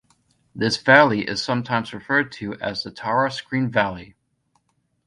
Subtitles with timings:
[0.55, 4.15] This valley is sometimes referred to as the Tara-Skryne Valley.